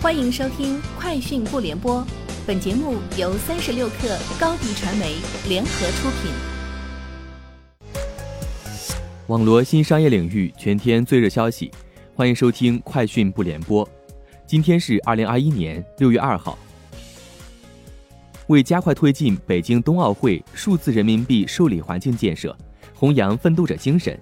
[0.00, 2.00] 欢迎收听《快讯不联播》，
[2.46, 5.16] 本节目由三十六克高低传媒
[5.48, 6.30] 联合出品。
[9.26, 11.72] 网罗新商业领域全天最热消息，
[12.14, 13.84] 欢迎收听《快讯不联播》。
[14.46, 16.56] 今天是二零二一年六月二号。
[18.46, 22.56] 为加快推进北京冬奥会数字人民币受理环境建设，
[22.94, 24.16] 弘扬奋斗者精神，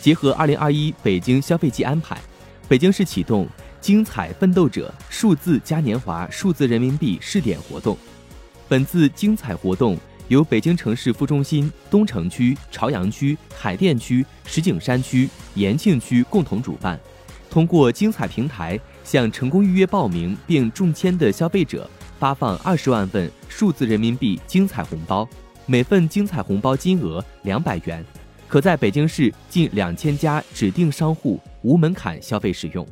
[0.00, 2.20] 结合二零二一北京消费季安排，
[2.68, 3.46] 北京市启动。
[3.80, 7.96] 精彩奋斗者数字嘉年华数字人民币试点活动，
[8.68, 9.96] 本次精彩活动
[10.28, 17.00] 由北京城市副中心、东城区、朝阳区、海淀区、石景山区、延庆区共同主办。
[17.48, 21.88] 通过精彩平台向成功预约报名并中签的消费者
[22.18, 25.26] 发放二十万份数字人民币精彩红包，
[25.64, 28.04] 每份精彩红包金额两百元，
[28.46, 32.86] 可在北京市近两千家指定商户无门槛消费使用。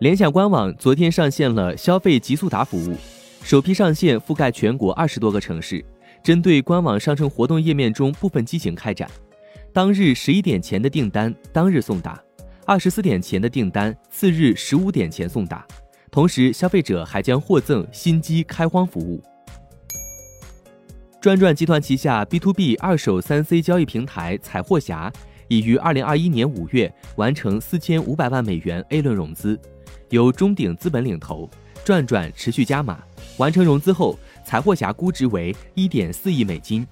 [0.00, 2.96] 联想官网昨天上线了消费极速达服务，
[3.44, 5.84] 首批上线覆盖全国二十多个城市，
[6.20, 9.08] 针对官网商城活动页面中部分机型开展。
[9.72, 12.20] 当日十一点前的订单当日送达，
[12.66, 15.64] 二十四点前的订单次日十五点前送达。
[16.10, 19.22] 同时，消费者还将获赠新机开荒服务。
[21.20, 25.10] 转转集团旗下 B to B 二手三 C 交易平台采货侠
[25.46, 29.58] 已于二零二一年五月完成四千五百万美元 A 轮融资。
[30.10, 31.48] 由中鼎资本领投，
[31.84, 32.98] 转转持续加码，
[33.38, 36.86] 完成融资后，财货侠估值为一点四亿美金。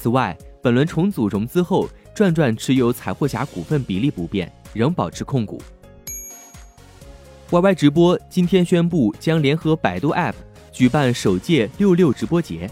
[0.00, 5.60] 此外，本轮重组融资后，转转持有财货侠股份比例不变，仍保持控股。
[7.50, 10.34] Y Y 直播今天宣布将联合百度 App
[10.72, 12.68] 举办首届六六直播节，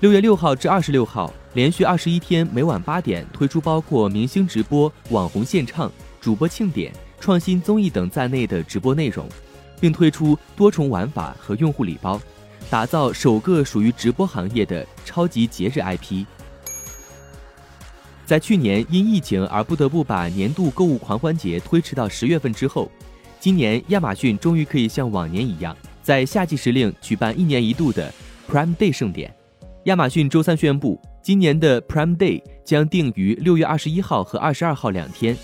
[0.00, 6.92] 六月六号至二十六号，连续二十一天，每晚八点推出包括明星直播、网红献唱、主播庆典。
[7.24, 9.26] 创新综艺等在内的直播内容，
[9.80, 12.20] 并推出多重玩法和用户礼包，
[12.68, 16.26] 打造首个属于直播行业的超级节日 IP。
[18.26, 22.92] 在去年因疫情而不得不把年度购物狂欢节推迟到十月份之后，
[23.40, 28.12] 今年亚马逊终于可以像往年一样，在夏季时令举办一年一度的
[28.46, 29.34] Prime Day 盛典。
[29.84, 35.34] 亚马逊周三宣布，今年的 Prime Day 将定于六月二十一号和二十二号两天。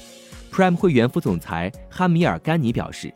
[0.60, 3.10] Prime 会员副总裁哈米尔甘尼表示，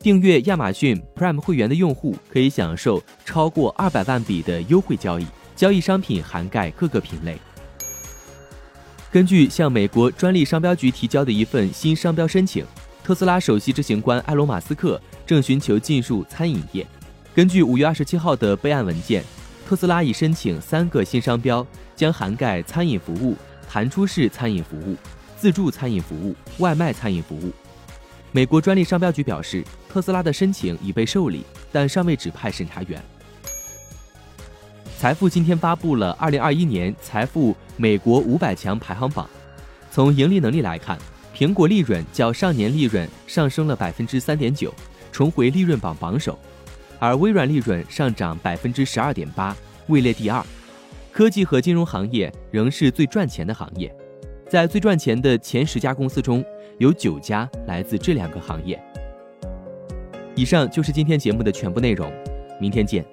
[0.00, 7.38] 订阅亚马逊 Prime 会员的用户可以享受超过二百万笔的优惠交易，交易商品涵盖各个品类。
[9.12, 12.66] 根据向美国专利商标局提交的一份新商标申请，
[13.04, 16.84] 特斯拉首席执行官埃隆·马斯克正寻求进入餐饮业。
[17.32, 19.22] 根据五月二十七号的备案文件，
[19.68, 23.36] 特斯拉已申请三个新商标，将涵盖餐饮服务、
[23.70, 24.96] 弹出式餐饮服务。
[25.38, 27.52] 自助餐饮服务、外卖餐饮服务。
[28.32, 33.02] 美国专利商标局表示，特斯拉的申请已被受理，但尚未指派审查员。
[34.98, 39.30] 财富今天发布了二零二一年财富美国五百强排行榜。
[39.92, 40.98] 从盈利能力来看，
[41.34, 44.74] 苹果利润较上年利润上升了百分之三点九，
[45.12, 46.34] 重回利润榜榜首；
[46.98, 49.56] 而微软利润上涨百分之十二点八，
[49.86, 50.44] 位列第二。
[51.12, 53.94] 科技和金融行业仍是最赚钱的行业。
[54.48, 56.42] 在最赚钱的前十家公司中，
[56.78, 58.82] 有九家来自这两个行业。
[60.34, 62.10] 以上就是今天节目的全部内容，
[62.58, 63.04] 明天见。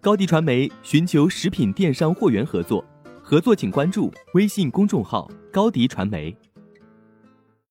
[0.00, 2.82] 高迪传媒寻求食品电商货源合作，
[3.22, 6.34] 合作请关注微信公众号高迪传媒。